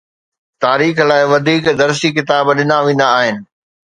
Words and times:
تاريخ 0.63 0.95
لاءِ 1.09 1.23
وڌيڪ 1.31 1.65
درسي 1.81 2.09
ڪتاب 2.17 2.45
ڏنا 2.57 2.77
ويندا 2.85 3.07
آهن. 3.19 3.37